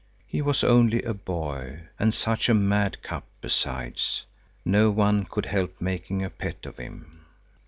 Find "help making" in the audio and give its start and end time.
5.45-6.23